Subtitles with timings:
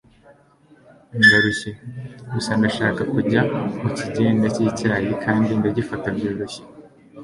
[1.25, 1.69] ndarushye.
[2.33, 3.41] gusa ndashaka kujya
[3.83, 6.61] mukigenda cyicyayi kandi nkagifata byoroshye